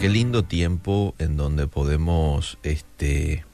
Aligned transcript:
Qué 0.00 0.10
lindo 0.10 0.44
tiempo 0.44 1.14
en 1.18 1.38
donde 1.38 1.66
podemos 1.66 2.58
este, 2.62 3.44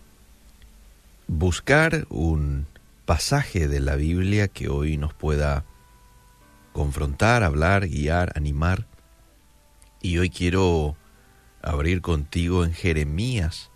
buscar 1.28 2.06
un 2.10 2.66
pasaje 3.04 3.68
de 3.68 3.78
la 3.78 3.94
Biblia 3.94 4.48
que 4.48 4.68
hoy 4.68 4.96
nos 4.96 5.14
pueda 5.14 5.64
confrontar, 6.72 7.44
hablar, 7.44 7.86
guiar, 7.86 8.32
animar. 8.34 8.86
Y 10.02 10.18
hoy 10.18 10.28
quiero 10.28 10.96
abrir 11.62 12.00
contigo 12.00 12.64
en 12.64 12.72
Jeremías, 12.72 13.70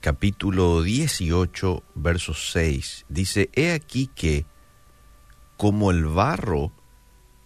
capítulo 0.00 0.82
18, 0.82 1.82
verso 1.94 2.34
6. 2.34 3.06
Dice, 3.08 3.48
He 3.54 3.72
aquí 3.72 4.10
que, 4.14 4.44
como 5.56 5.90
el 5.90 6.04
barro 6.04 6.72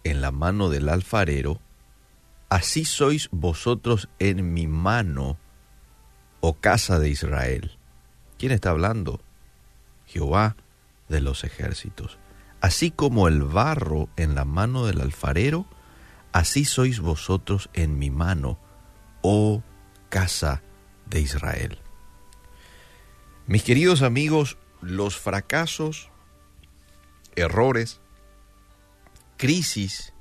en 0.03 0.19
la 0.19 0.31
mano 0.31 0.69
del 0.69 0.89
alfarero, 0.89 1.61
así 2.51 2.83
sois 2.83 3.29
vosotros 3.31 4.09
en 4.19 4.53
mi 4.53 4.67
mano, 4.67 5.37
oh 6.41 6.55
casa 6.55 6.99
de 6.99 7.09
Israel. 7.09 7.77
¿Quién 8.37 8.51
está 8.51 8.71
hablando? 8.71 9.21
Jehová 10.05 10.57
de 11.07 11.21
los 11.21 11.45
ejércitos. 11.45 12.19
Así 12.59 12.91
como 12.91 13.29
el 13.29 13.41
barro 13.41 14.09
en 14.17 14.35
la 14.35 14.43
mano 14.43 14.85
del 14.85 14.99
alfarero, 14.99 15.65
así 16.33 16.65
sois 16.65 16.99
vosotros 16.99 17.69
en 17.71 17.97
mi 17.97 18.09
mano, 18.09 18.59
oh 19.21 19.63
casa 20.09 20.61
de 21.05 21.21
Israel. 21.21 21.79
Mis 23.47 23.63
queridos 23.63 24.01
amigos, 24.01 24.57
los 24.81 25.17
fracasos, 25.17 26.09
errores, 27.37 28.01
crisis, 29.37 30.13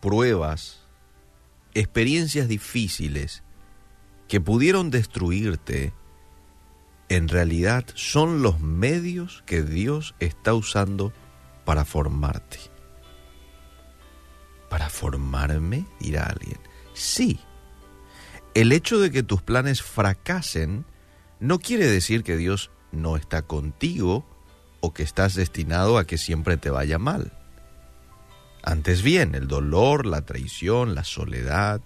pruebas, 0.00 0.83
experiencias 1.74 2.48
difíciles 2.48 3.42
que 4.28 4.40
pudieron 4.40 4.90
destruirte, 4.90 5.92
en 7.08 7.28
realidad 7.28 7.84
son 7.94 8.42
los 8.42 8.60
medios 8.60 9.42
que 9.46 9.62
Dios 9.62 10.14
está 10.20 10.54
usando 10.54 11.12
para 11.64 11.84
formarte. 11.84 12.58
¿Para 14.70 14.88
formarme? 14.88 15.86
dirá 16.00 16.24
alguien. 16.24 16.58
Sí. 16.94 17.38
El 18.54 18.72
hecho 18.72 18.98
de 18.98 19.10
que 19.10 19.22
tus 19.22 19.42
planes 19.42 19.82
fracasen 19.82 20.86
no 21.40 21.58
quiere 21.58 21.86
decir 21.86 22.22
que 22.22 22.36
Dios 22.36 22.70
no 22.92 23.16
está 23.16 23.42
contigo 23.42 24.26
o 24.80 24.94
que 24.94 25.02
estás 25.02 25.34
destinado 25.34 25.98
a 25.98 26.06
que 26.06 26.18
siempre 26.18 26.56
te 26.56 26.70
vaya 26.70 26.98
mal. 26.98 27.32
Antes 28.66 29.02
bien, 29.02 29.34
el 29.34 29.46
dolor, 29.46 30.06
la 30.06 30.22
traición, 30.22 30.94
la 30.94 31.04
soledad, 31.04 31.82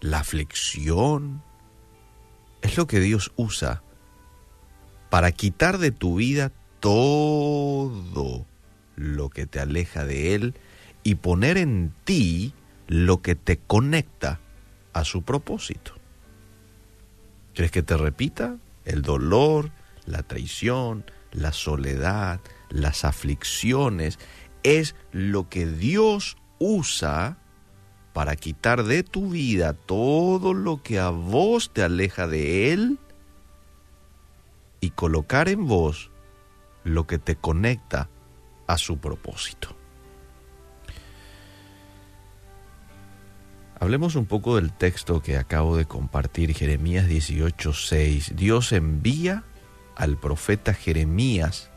la 0.00 0.18
aflicción, 0.18 1.42
es 2.60 2.76
lo 2.76 2.86
que 2.86 3.00
Dios 3.00 3.32
usa 3.36 3.82
para 5.08 5.32
quitar 5.32 5.78
de 5.78 5.90
tu 5.90 6.16
vida 6.16 6.52
todo 6.80 8.44
lo 8.96 9.30
que 9.30 9.46
te 9.46 9.58
aleja 9.58 10.04
de 10.04 10.34
Él 10.34 10.54
y 11.02 11.14
poner 11.14 11.56
en 11.56 11.94
ti 12.04 12.52
lo 12.86 13.22
que 13.22 13.34
te 13.34 13.56
conecta 13.56 14.40
a 14.92 15.04
su 15.04 15.22
propósito. 15.22 15.94
¿Quieres 17.54 17.70
que 17.70 17.82
te 17.82 17.96
repita? 17.96 18.58
El 18.84 19.00
dolor, 19.00 19.70
la 20.04 20.24
traición, 20.24 21.06
la 21.32 21.52
soledad, 21.52 22.40
las 22.68 23.04
aflicciones, 23.04 24.18
es 24.64 24.96
lo 25.12 25.48
que 25.48 25.66
Dios 25.66 26.36
usa 26.58 27.38
para 28.12 28.34
quitar 28.36 28.84
de 28.84 29.02
tu 29.02 29.30
vida 29.30 29.74
todo 29.74 30.54
lo 30.54 30.82
que 30.82 30.98
a 30.98 31.10
vos 31.10 31.72
te 31.72 31.82
aleja 31.82 32.26
de 32.26 32.72
Él 32.72 32.98
y 34.80 34.90
colocar 34.90 35.48
en 35.48 35.66
vos 35.66 36.10
lo 36.82 37.06
que 37.06 37.18
te 37.18 37.36
conecta 37.36 38.08
a 38.66 38.78
su 38.78 38.98
propósito. 38.98 39.76
Hablemos 43.80 44.14
un 44.14 44.26
poco 44.26 44.56
del 44.56 44.72
texto 44.72 45.20
que 45.20 45.36
acabo 45.36 45.76
de 45.76 45.84
compartir, 45.84 46.54
Jeremías 46.54 47.06
18:6. 47.06 48.34
Dios 48.34 48.72
envía 48.72 49.44
al 49.96 50.16
profeta 50.16 50.72
Jeremías 50.72 51.70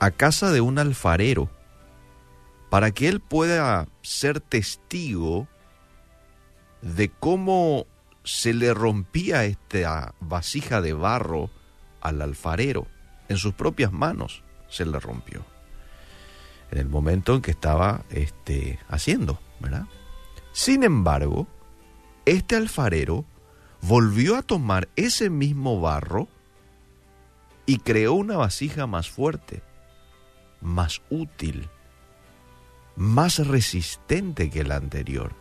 a 0.00 0.10
casa 0.10 0.50
de 0.50 0.60
un 0.60 0.78
alfarero 0.78 1.50
para 2.70 2.92
que 2.92 3.08
él 3.08 3.20
pueda 3.20 3.88
ser 4.00 4.40
testigo 4.40 5.48
de 6.80 7.10
cómo 7.10 7.86
se 8.24 8.54
le 8.54 8.72
rompía 8.72 9.44
esta 9.44 10.14
vasija 10.20 10.80
de 10.80 10.92
barro 10.92 11.50
al 12.00 12.22
alfarero. 12.22 12.86
En 13.28 13.36
sus 13.36 13.54
propias 13.54 13.92
manos 13.92 14.42
se 14.68 14.86
le 14.86 14.98
rompió. 15.00 15.44
En 16.70 16.78
el 16.78 16.88
momento 16.88 17.34
en 17.34 17.42
que 17.42 17.50
estaba 17.50 18.04
este, 18.10 18.78
haciendo, 18.88 19.40
¿verdad? 19.58 19.86
Sin 20.52 20.84
embargo, 20.84 21.48
este 22.24 22.54
alfarero 22.54 23.24
volvió 23.82 24.36
a 24.36 24.42
tomar 24.42 24.88
ese 24.94 25.28
mismo 25.28 25.80
barro 25.80 26.28
y 27.66 27.78
creó 27.78 28.12
una 28.12 28.36
vasija 28.36 28.86
más 28.86 29.10
fuerte, 29.10 29.62
más 30.60 31.02
útil, 31.10 31.68
más 32.96 33.46
resistente 33.46 34.50
que 34.50 34.64
la 34.64 34.76
anterior, 34.76 35.32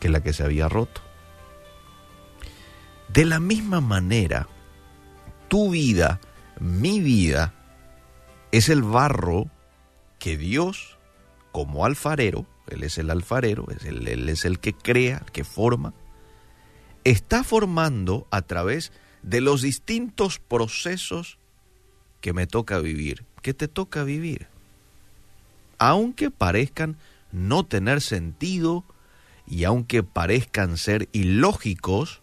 que 0.00 0.08
la 0.08 0.22
que 0.22 0.32
se 0.32 0.44
había 0.44 0.68
roto. 0.68 1.00
De 3.08 3.24
la 3.24 3.40
misma 3.40 3.80
manera, 3.80 4.48
tu 5.48 5.70
vida, 5.70 6.20
mi 6.58 7.00
vida, 7.00 7.54
es 8.50 8.68
el 8.68 8.82
barro 8.82 9.50
que 10.18 10.36
Dios, 10.36 10.98
como 11.52 11.84
alfarero, 11.84 12.46
Él 12.68 12.82
es 12.82 12.98
el 12.98 13.10
alfarero, 13.10 13.66
Él 13.84 14.28
es 14.28 14.44
el 14.44 14.58
que 14.58 14.72
crea, 14.72 15.24
que 15.32 15.44
forma, 15.44 15.92
está 17.04 17.44
formando 17.44 18.26
a 18.30 18.42
través 18.42 18.92
de 19.22 19.40
los 19.40 19.62
distintos 19.62 20.38
procesos 20.38 21.38
que 22.20 22.32
me 22.32 22.46
toca 22.46 22.78
vivir, 22.78 23.26
que 23.42 23.52
te 23.52 23.68
toca 23.68 24.02
vivir 24.02 24.53
aunque 25.88 26.30
parezcan 26.30 26.96
no 27.30 27.66
tener 27.66 28.00
sentido 28.00 28.84
y 29.46 29.64
aunque 29.64 30.02
parezcan 30.02 30.78
ser 30.78 31.08
ilógicos, 31.12 32.22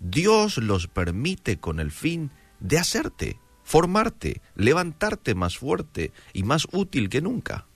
Dios 0.00 0.56
los 0.58 0.86
permite 0.88 1.58
con 1.58 1.80
el 1.80 1.90
fin 1.90 2.30
de 2.60 2.78
hacerte, 2.78 3.38
formarte, 3.62 4.40
levantarte 4.54 5.34
más 5.34 5.58
fuerte 5.58 6.12
y 6.32 6.44
más 6.44 6.66
útil 6.72 7.10
que 7.10 7.20
nunca. 7.20 7.66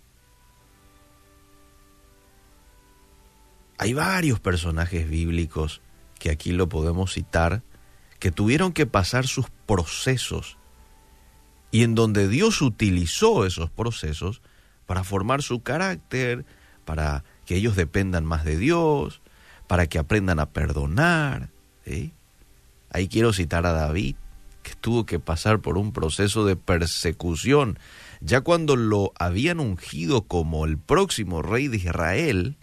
Hay 3.76 3.92
varios 3.92 4.40
personajes 4.40 5.08
bíblicos 5.08 5.82
que 6.18 6.30
aquí 6.30 6.52
lo 6.52 6.68
podemos 6.68 7.12
citar, 7.12 7.62
que 8.18 8.30
tuvieron 8.30 8.72
que 8.72 8.86
pasar 8.86 9.26
sus 9.26 9.46
procesos 9.66 10.58
y 11.70 11.82
en 11.84 11.94
donde 11.94 12.28
Dios 12.28 12.62
utilizó 12.62 13.46
esos 13.46 13.70
procesos 13.70 14.42
para 14.90 15.04
formar 15.04 15.40
su 15.40 15.62
carácter, 15.62 16.44
para 16.84 17.22
que 17.46 17.54
ellos 17.54 17.76
dependan 17.76 18.24
más 18.24 18.44
de 18.44 18.56
Dios, 18.56 19.22
para 19.68 19.86
que 19.86 20.00
aprendan 20.00 20.40
a 20.40 20.50
perdonar. 20.50 21.50
Ahí 22.90 23.06
quiero 23.06 23.32
citar 23.32 23.66
a 23.66 23.72
David, 23.72 24.16
que 24.64 24.74
tuvo 24.74 25.06
que 25.06 25.20
pasar 25.20 25.60
por 25.60 25.78
un 25.78 25.92
proceso 25.92 26.44
de 26.44 26.56
persecución. 26.56 27.78
Ya 28.20 28.40
cuando 28.40 28.74
lo 28.74 29.12
habían 29.16 29.60
ungido 29.60 30.22
como 30.22 30.64
el 30.64 30.76
próximo 30.76 31.40
rey 31.40 31.68
de 31.68 31.76
Israel, 31.76 32.56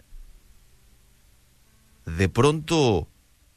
de 2.04 2.28
pronto 2.28 3.08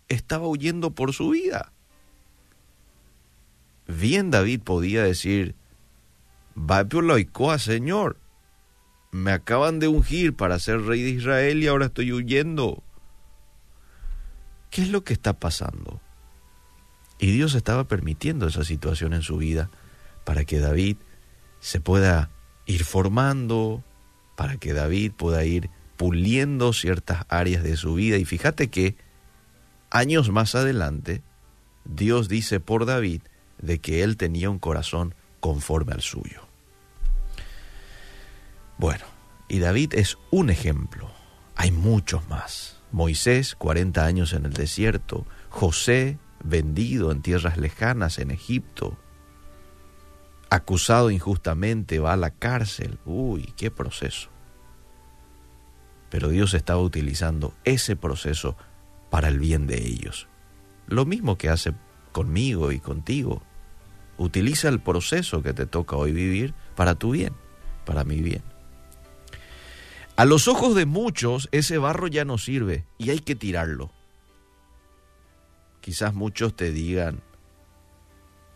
estaba 0.07 0.47
huyendo 0.47 0.91
por 0.91 1.11
su 1.11 1.31
vida. 1.31 1.73
Bien 3.85 4.31
David 4.31 4.61
podía 4.61 5.03
decir, 5.03 5.55
va 6.55 6.87
la 6.89 7.59
Señor, 7.59 8.20
me 9.11 9.31
acaban 9.31 9.79
de 9.79 9.87
ungir 9.87 10.35
para 10.35 10.57
ser 10.59 10.81
rey 10.81 11.01
de 11.01 11.09
Israel 11.09 11.61
y 11.61 11.67
ahora 11.67 11.87
estoy 11.87 12.13
huyendo. 12.13 12.81
¿Qué 14.69 14.81
es 14.81 14.89
lo 14.89 15.03
que 15.03 15.13
está 15.13 15.33
pasando? 15.33 15.99
Y 17.19 17.31
Dios 17.31 17.53
estaba 17.53 17.83
permitiendo 17.83 18.47
esa 18.47 18.63
situación 18.63 19.13
en 19.13 19.21
su 19.21 19.37
vida 19.37 19.69
para 20.23 20.45
que 20.45 20.59
David 20.59 20.97
se 21.59 21.81
pueda 21.81 22.31
ir 22.65 22.85
formando, 22.85 23.83
para 24.35 24.57
que 24.57 24.73
David 24.73 25.11
pueda 25.11 25.43
ir 25.43 25.69
puliendo 25.97 26.73
ciertas 26.73 27.25
áreas 27.27 27.63
de 27.63 27.75
su 27.77 27.93
vida. 27.93 28.17
Y 28.17 28.25
fíjate 28.25 28.69
que 28.69 28.95
años 29.91 30.31
más 30.31 30.55
adelante, 30.55 31.21
Dios 31.85 32.29
dice 32.29 32.59
por 32.59 32.85
David 32.85 33.21
de 33.59 33.79
que 33.79 34.03
él 34.03 34.17
tenía 34.17 34.49
un 34.49 34.57
corazón 34.57 35.13
conforme 35.39 35.93
al 35.93 36.01
suyo. 36.01 36.50
Bueno, 38.81 39.05
y 39.47 39.59
David 39.59 39.93
es 39.93 40.17
un 40.31 40.49
ejemplo. 40.49 41.07
hay 41.55 41.69
muchos 41.69 42.27
más. 42.29 42.81
Moisés, 42.91 43.53
40 43.53 44.03
años 44.03 44.33
en 44.33 44.45
el 44.45 44.53
desierto, 44.53 45.27
José, 45.49 46.17
vendido 46.43 47.11
en 47.11 47.21
tierras 47.21 47.57
lejanas 47.57 48.17
en 48.17 48.31
Egipto, 48.31 48.97
acusado 50.49 51.11
injustamente, 51.11 51.99
va 51.99 52.13
a 52.13 52.17
la 52.17 52.31
cárcel. 52.31 52.97
Uy, 53.05 53.53
qué 53.55 53.69
proceso. 53.69 54.29
Pero 56.09 56.29
Dios 56.29 56.55
estaba 56.55 56.81
utilizando 56.81 57.53
ese 57.63 57.95
proceso 57.95 58.57
para 59.11 59.27
el 59.27 59.37
bien 59.37 59.67
de 59.67 59.77
ellos. 59.77 60.27
Lo 60.87 61.05
mismo 61.05 61.37
que 61.37 61.49
hace 61.49 61.75
conmigo 62.11 62.71
y 62.71 62.79
contigo. 62.79 63.43
Utiliza 64.17 64.69
el 64.69 64.79
proceso 64.79 65.43
que 65.43 65.53
te 65.53 65.67
toca 65.67 65.97
hoy 65.97 66.13
vivir 66.13 66.55
para 66.75 66.95
tu 66.95 67.11
bien, 67.11 67.35
para 67.85 68.03
mi 68.03 68.21
bien. 68.21 68.50
A 70.21 70.25
los 70.25 70.47
ojos 70.47 70.75
de 70.75 70.85
muchos 70.85 71.49
ese 71.51 71.79
barro 71.79 72.05
ya 72.05 72.25
no 72.25 72.37
sirve 72.37 72.85
y 72.99 73.09
hay 73.09 73.21
que 73.21 73.33
tirarlo. 73.33 73.89
Quizás 75.79 76.13
muchos 76.13 76.55
te 76.55 76.71
digan, 76.71 77.23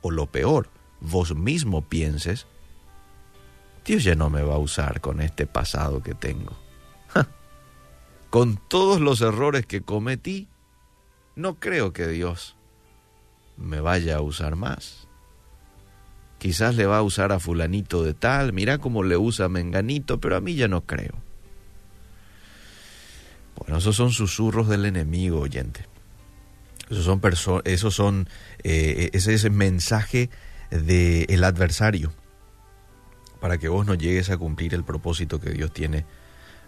o 0.02 0.12
lo 0.12 0.28
peor, 0.28 0.70
vos 1.02 1.36
mismo 1.36 1.82
pienses, 1.82 2.46
Dios 3.84 4.04
ya 4.04 4.14
no 4.14 4.30
me 4.30 4.44
va 4.44 4.54
a 4.54 4.60
usar 4.60 5.02
con 5.02 5.22
este 5.22 5.48
pasado 5.48 6.04
que 6.04 6.14
tengo. 6.14 6.56
con 8.30 8.58
todos 8.68 9.02
los 9.02 9.22
errores 9.22 9.66
que 9.66 9.82
cometí, 9.82 10.48
no 11.36 11.56
creo 11.56 11.94
que 11.94 12.08
Dios 12.08 12.56
me 13.58 13.80
vaya 13.80 14.18
a 14.18 14.22
usar 14.22 14.56
más. 14.56 15.08
Quizás 16.38 16.76
le 16.76 16.86
va 16.86 17.00
a 17.00 17.02
usar 17.02 17.32
a 17.32 17.40
fulanito 17.40 18.04
de 18.04 18.14
tal, 18.14 18.54
mira 18.54 18.78
cómo 18.78 19.02
le 19.02 19.18
usa 19.18 19.50
menganito, 19.50 20.20
pero 20.20 20.36
a 20.36 20.42
mí 20.42 20.54
ya 20.54 20.68
no 20.68 20.82
creo. 20.82 21.25
Bueno, 23.58 23.78
esos 23.78 23.96
son 23.96 24.12
susurros 24.12 24.68
del 24.68 24.86
enemigo, 24.86 25.40
oyente. 25.40 25.86
Esos 26.90 27.06
son, 27.06 27.62
esos 27.66 27.96
son 27.96 28.30
eh, 28.64 29.10
ese 29.14 29.34
es 29.34 29.44
el 29.44 29.52
mensaje 29.52 30.30
del 30.70 31.44
adversario 31.44 32.14
para 33.40 33.58
que 33.58 33.70
vos 33.70 33.86
no 33.86 33.94
llegues 33.94 34.30
a 34.30 34.38
cumplir 34.38 34.74
el 34.74 34.84
propósito 34.84 35.40
que 35.40 35.52
Dios 35.52 35.72
tiene 35.72 36.06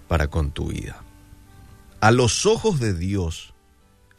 para 0.07 0.27
con 0.27 0.51
tu 0.51 0.67
vida. 0.67 1.03
A 1.99 2.11
los 2.11 2.45
ojos 2.45 2.79
de 2.79 2.93
Dios, 2.93 3.53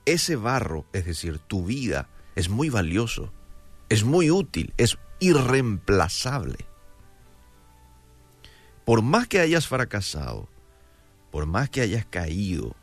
ese 0.04 0.36
barro, 0.36 0.84
es 0.92 1.04
decir, 1.04 1.38
tu 1.38 1.64
vida, 1.64 2.08
es 2.34 2.48
muy 2.48 2.68
valioso, 2.68 3.32
es 3.88 4.04
muy 4.04 4.30
útil, 4.30 4.74
es 4.76 4.98
irreemplazable. 5.20 6.58
Por 8.84 9.02
más 9.02 9.28
que 9.28 9.40
hayas 9.40 9.68
fracasado, 9.68 10.48
por 11.30 11.46
más 11.46 11.70
que 11.70 11.80
hayas 11.80 12.04
caído, 12.06 12.74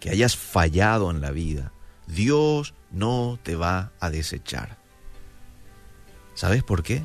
que 0.00 0.10
hayas 0.10 0.36
fallado 0.36 1.10
en 1.10 1.20
la 1.20 1.30
vida, 1.30 1.72
Dios 2.06 2.74
no 2.90 3.38
te 3.42 3.56
va 3.56 3.92
a 4.00 4.10
desechar. 4.10 4.78
¿Sabes 6.34 6.62
por 6.62 6.82
qué? 6.82 7.02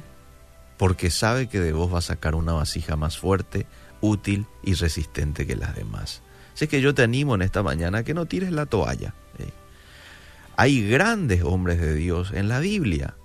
Porque 0.78 1.10
sabe 1.10 1.48
que 1.48 1.60
de 1.60 1.74
vos 1.74 1.94
va 1.94 2.00
a 2.00 2.02
sacar 2.02 2.36
una 2.36 2.54
vasija 2.54 2.96
más 2.96 3.18
fuerte, 3.18 3.66
útil 4.02 4.46
y 4.64 4.74
resistente 4.74 5.48
que 5.48 5.56
las 5.56 5.76
demás. 5.76 6.22
Así 6.54 6.68
que 6.68 6.82
yo 6.82 6.94
te 6.94 7.04
animo 7.04 7.36
en 7.36 7.42
esta 7.42 7.64
mañana 7.64 8.00
a 8.00 8.04
que 8.04 8.14
no 8.14 8.26
tires 8.26 8.52
la 8.52 8.66
toalla. 8.66 9.14
Hay 10.58 10.88
grandes 10.88 11.44
hombres 11.44 11.80
de 11.80 11.96
Dios 11.96 12.32
en 12.34 12.48
la 12.48 12.60
Biblia 12.60 13.16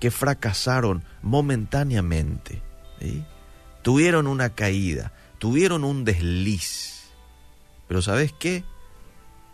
que 0.00 0.10
fracasaron 0.10 1.04
momentáneamente. 1.22 2.60
Tuvieron 3.82 4.26
una 4.26 4.50
caída, 4.50 5.12
tuvieron 5.38 5.84
un 5.84 6.04
desliz. 6.04 7.10
Pero 7.88 8.02
¿sabes 8.02 8.32
qué? 8.32 8.64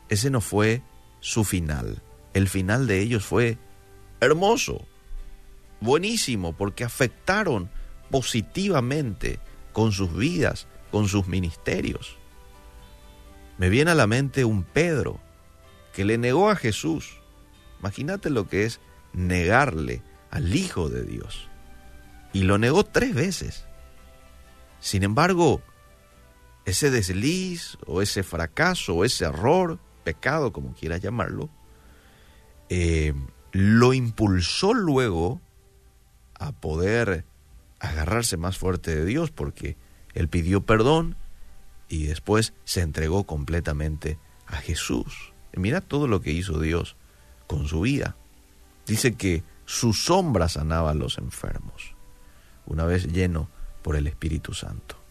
Ese 0.09 0.31
no 0.31 0.41
fue 0.41 0.83
su 1.21 1.45
final. 1.45 2.03
El 2.35 2.49
final 2.49 2.87
de 2.87 3.01
ellos 3.01 3.25
fue 3.25 3.59
hermoso, 4.21 4.87
buenísimo, 5.81 6.53
porque 6.55 6.85
afectaron 6.85 7.71
positivamente 8.11 9.39
con 9.73 9.93
sus 9.93 10.15
vidas, 10.15 10.67
con 10.91 11.09
sus 11.09 11.27
ministerios. 11.27 12.17
Me 13.59 13.69
viene 13.69 13.91
a 13.91 13.95
la 13.95 14.07
mente 14.07 14.45
un 14.45 14.65
Pedro 14.65 15.21
que 15.93 16.05
le 16.05 16.19
negó 16.19 16.51
a 16.51 16.57
Jesús. 16.57 17.21
Imagínate 17.81 18.31
lo 18.31 18.49
que 18.49 18.65
es 18.65 18.81
negarle 19.13 20.03
al 20.31 20.55
Hijo 20.55 20.89
de 20.89 21.05
Dios. 21.05 21.49
Y 22.33 22.43
lo 22.43 22.59
negó 22.59 22.85
tres 22.85 23.15
veces. 23.15 23.67
Sin 24.81 25.03
embargo, 25.03 25.63
ese 26.65 26.91
desliz 26.91 27.79
o 27.87 28.03
ese 28.03 28.23
fracaso 28.23 28.95
o 28.95 29.05
ese 29.05 29.25
error, 29.25 29.79
pecado 30.05 30.53
como 30.53 30.75
quieras 30.75 31.01
llamarlo, 31.01 31.51
eh, 32.69 33.15
lo 33.53 33.93
impulsó 33.93 34.73
luego 34.73 35.41
a 36.35 36.53
poder 36.53 37.25
agarrarse 37.79 38.37
más 38.37 38.59
fuerte 38.59 38.95
de 38.95 39.05
Dios 39.05 39.31
porque 39.31 39.77
él 40.15 40.29
pidió 40.29 40.65
perdón 40.65 41.17
y 41.89 42.05
después 42.05 42.55
se 42.65 42.81
entregó 42.81 43.25
completamente 43.25 44.19
a 44.47 44.57
Jesús. 44.57 45.33
Mira 45.55 45.81
todo 45.81 46.07
lo 46.07 46.21
que 46.21 46.33
hizo 46.33 46.59
Dios 46.59 46.97
con 47.47 47.67
su 47.67 47.83
vida. 47.83 48.17
Dice 48.87 49.15
que 49.15 49.43
su 49.67 49.93
sombra 49.93 50.49
sanaba 50.49 50.91
a 50.91 50.95
los 50.95 51.19
enfermos, 51.19 51.95
una 52.67 52.85
vez 52.85 53.07
lleno 53.13 53.49
por 53.83 53.97
el 53.97 54.07
Espíritu 54.07 54.55
Santo. 54.55 55.02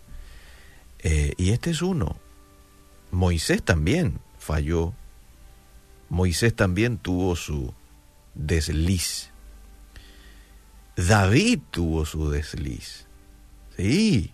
Eh, 1.03 1.33
y 1.37 1.51
este 1.51 1.71
es 1.71 1.81
uno. 1.81 2.17
Moisés 3.11 3.63
también 3.63 4.19
falló. 4.37 4.93
Moisés 6.09 6.55
también 6.55 6.97
tuvo 6.97 7.35
su 7.35 7.73
desliz. 8.33 9.31
David 10.95 11.59
tuvo 11.71 12.05
su 12.05 12.29
desliz. 12.29 13.07
Sí, 13.77 14.31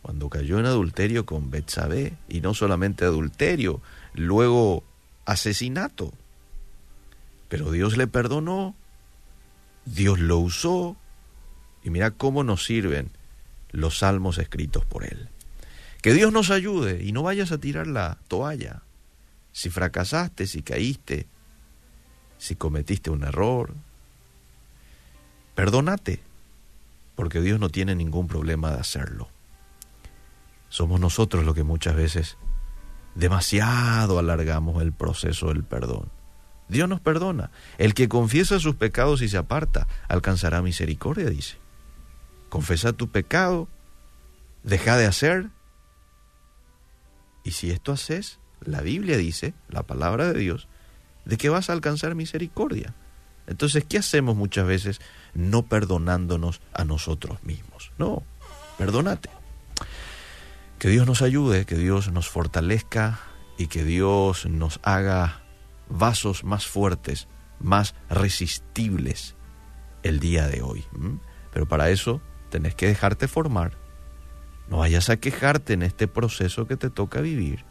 cuando 0.00 0.28
cayó 0.28 0.58
en 0.58 0.66
adulterio 0.66 1.26
con 1.26 1.50
Betsabé, 1.50 2.16
y 2.28 2.40
no 2.40 2.54
solamente 2.54 3.04
adulterio, 3.04 3.80
luego 4.14 4.84
asesinato. 5.24 6.12
Pero 7.48 7.70
Dios 7.70 7.96
le 7.96 8.06
perdonó, 8.06 8.74
Dios 9.84 10.18
lo 10.18 10.38
usó, 10.38 10.96
y 11.84 11.90
mira 11.90 12.12
cómo 12.12 12.44
nos 12.44 12.64
sirven 12.64 13.10
los 13.70 13.98
salmos 13.98 14.38
escritos 14.38 14.84
por 14.84 15.04
él. 15.04 15.28
Que 16.02 16.12
Dios 16.12 16.32
nos 16.32 16.50
ayude 16.50 17.02
y 17.02 17.12
no 17.12 17.22
vayas 17.22 17.52
a 17.52 17.58
tirar 17.58 17.86
la 17.86 18.18
toalla. 18.28 18.82
Si 19.52 19.70
fracasaste, 19.70 20.46
si 20.46 20.62
caíste, 20.62 21.26
si 22.38 22.56
cometiste 22.56 23.10
un 23.10 23.22
error, 23.22 23.72
perdónate, 25.54 26.20
porque 27.14 27.40
Dios 27.40 27.60
no 27.60 27.68
tiene 27.68 27.94
ningún 27.94 28.26
problema 28.26 28.72
de 28.72 28.80
hacerlo. 28.80 29.28
Somos 30.68 30.98
nosotros 30.98 31.44
los 31.44 31.54
que 31.54 31.62
muchas 31.62 31.94
veces 31.94 32.36
demasiado 33.14 34.18
alargamos 34.18 34.82
el 34.82 34.92
proceso 34.92 35.48
del 35.48 35.62
perdón. 35.62 36.10
Dios 36.68 36.88
nos 36.88 37.00
perdona. 37.00 37.50
El 37.78 37.94
que 37.94 38.08
confiesa 38.08 38.58
sus 38.58 38.74
pecados 38.74 39.22
y 39.22 39.28
se 39.28 39.36
aparta 39.36 39.86
alcanzará 40.08 40.62
misericordia, 40.62 41.28
dice. 41.28 41.58
Confesa 42.48 42.92
tu 42.92 43.08
pecado, 43.08 43.68
deja 44.64 44.96
de 44.96 45.06
hacer. 45.06 45.50
Y 47.44 47.52
si 47.52 47.70
esto 47.70 47.92
haces, 47.92 48.38
la 48.60 48.80
Biblia 48.80 49.16
dice, 49.16 49.54
la 49.68 49.82
palabra 49.82 50.32
de 50.32 50.38
Dios, 50.38 50.68
de 51.24 51.36
que 51.36 51.48
vas 51.48 51.70
a 51.70 51.72
alcanzar 51.72 52.14
misericordia. 52.14 52.94
Entonces, 53.46 53.84
¿qué 53.84 53.98
hacemos 53.98 54.36
muchas 54.36 54.66
veces 54.66 55.00
no 55.34 55.64
perdonándonos 55.64 56.60
a 56.72 56.84
nosotros 56.84 57.42
mismos? 57.42 57.92
No, 57.98 58.22
perdónate. 58.78 59.30
Que 60.78 60.88
Dios 60.88 61.06
nos 61.06 61.22
ayude, 61.22 61.64
que 61.64 61.76
Dios 61.76 62.10
nos 62.12 62.28
fortalezca 62.28 63.20
y 63.58 63.66
que 63.66 63.84
Dios 63.84 64.46
nos 64.46 64.80
haga 64.82 65.42
vasos 65.88 66.44
más 66.44 66.66
fuertes, 66.66 67.28
más 67.60 67.94
resistibles 68.08 69.36
el 70.02 70.18
día 70.18 70.48
de 70.48 70.62
hoy. 70.62 70.84
Pero 71.52 71.66
para 71.66 71.90
eso 71.90 72.20
tenés 72.50 72.74
que 72.74 72.86
dejarte 72.86 73.28
formar. 73.28 73.81
No 74.72 74.78
vayas 74.78 75.10
a 75.10 75.18
quejarte 75.18 75.74
en 75.74 75.82
este 75.82 76.08
proceso 76.08 76.66
que 76.66 76.78
te 76.78 76.88
toca 76.88 77.20
vivir. 77.20 77.66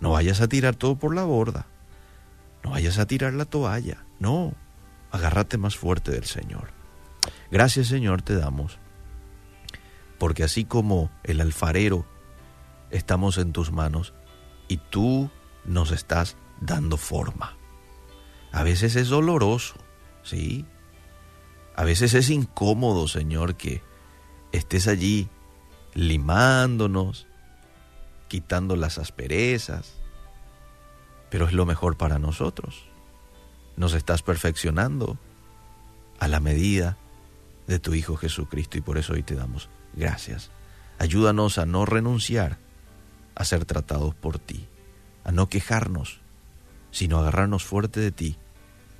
No 0.00 0.12
vayas 0.12 0.40
a 0.40 0.48
tirar 0.48 0.74
todo 0.74 0.96
por 0.96 1.14
la 1.14 1.24
borda. 1.24 1.66
No 2.62 2.70
vayas 2.70 2.98
a 2.98 3.04
tirar 3.04 3.34
la 3.34 3.44
toalla. 3.44 4.06
No, 4.20 4.54
agárrate 5.10 5.58
más 5.58 5.76
fuerte 5.76 6.12
del 6.12 6.24
Señor. 6.24 6.70
Gracias 7.50 7.88
Señor 7.88 8.22
te 8.22 8.36
damos, 8.36 8.78
porque 10.18 10.44
así 10.44 10.64
como 10.64 11.10
el 11.24 11.42
alfarero 11.42 12.06
estamos 12.90 13.36
en 13.36 13.52
tus 13.52 13.70
manos 13.70 14.14
y 14.66 14.78
tú 14.78 15.30
nos 15.66 15.90
estás 15.90 16.38
dando 16.58 16.96
forma. 16.96 17.58
A 18.50 18.62
veces 18.62 18.96
es 18.96 19.10
doloroso, 19.10 19.74
¿sí? 20.22 20.64
A 21.76 21.84
veces 21.84 22.14
es 22.14 22.30
incómodo, 22.30 23.08
Señor, 23.08 23.56
que 23.56 23.82
estés 24.52 24.88
allí 24.88 25.28
limándonos, 25.94 27.26
quitando 28.28 28.76
las 28.76 28.98
asperezas, 28.98 29.94
pero 31.30 31.46
es 31.46 31.52
lo 31.52 31.66
mejor 31.66 31.96
para 31.96 32.18
nosotros. 32.18 32.84
Nos 33.76 33.94
estás 33.94 34.22
perfeccionando 34.22 35.18
a 36.18 36.28
la 36.28 36.40
medida 36.40 36.96
de 37.66 37.78
tu 37.78 37.94
Hijo 37.94 38.16
Jesucristo 38.16 38.78
y 38.78 38.82
por 38.82 38.98
eso 38.98 39.14
hoy 39.14 39.22
te 39.22 39.34
damos 39.34 39.68
gracias. 39.94 40.50
Ayúdanos 40.98 41.58
a 41.58 41.66
no 41.66 41.86
renunciar 41.86 42.58
a 43.34 43.44
ser 43.44 43.64
tratados 43.64 44.14
por 44.14 44.38
ti, 44.38 44.68
a 45.24 45.32
no 45.32 45.48
quejarnos, 45.48 46.20
sino 46.90 47.18
agarrarnos 47.18 47.64
fuerte 47.64 48.00
de 48.00 48.12
ti 48.12 48.36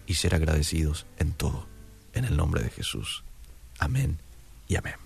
y 0.07 0.15
ser 0.15 0.35
agradecidos 0.35 1.07
en 1.19 1.33
todo. 1.33 1.67
En 2.13 2.25
el 2.25 2.37
nombre 2.37 2.63
de 2.63 2.71
Jesús. 2.71 3.25
Amén 3.79 4.19
y 4.69 4.77
amén. 4.77 4.95